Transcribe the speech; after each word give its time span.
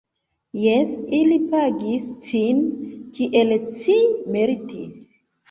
Jes, 0.59 0.93
ili 1.17 1.37
pagis 1.51 2.07
cin, 2.31 2.65
kiel 3.19 3.55
ci 3.83 4.01
meritis! 4.39 4.91